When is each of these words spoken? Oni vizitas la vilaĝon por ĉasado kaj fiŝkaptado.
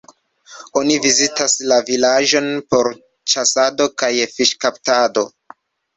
Oni 0.79 0.93
vizitas 1.01 1.57
la 1.73 1.77
vilaĝon 1.89 2.49
por 2.73 2.89
ĉasado 3.35 3.87
kaj 4.03 4.13
fiŝkaptado. 4.37 5.27